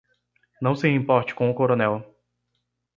[0.59, 2.03] Não se importe com o coronel.